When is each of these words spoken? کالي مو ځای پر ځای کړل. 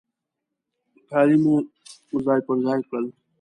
کالي 1.09 1.37
مو 1.43 1.55
ځای 2.25 2.39
پر 2.47 2.57
ځای 2.65 2.79
کړل. 2.87 3.05